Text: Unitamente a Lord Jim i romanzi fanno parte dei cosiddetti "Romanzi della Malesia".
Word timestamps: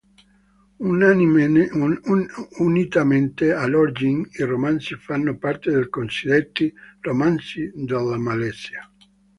Unitamente 2.69 3.53
a 3.53 3.65
Lord 3.67 3.93
Jim 3.95 4.25
i 4.31 4.41
romanzi 4.43 4.95
fanno 4.95 5.37
parte 5.37 5.69
dei 5.69 5.87
cosiddetti 5.89 6.73
"Romanzi 7.01 7.71
della 7.75 8.17
Malesia". 8.17 8.81